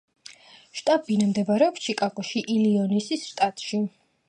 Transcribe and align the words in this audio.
შტაბ-ბინა 0.79 1.27
მდებარეობს 1.33 1.85
ჩიკაგოში, 1.89 2.43
ილინოისის 2.55 3.29
შტატში. 3.31 3.85